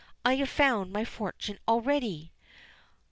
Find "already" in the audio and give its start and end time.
1.67-2.31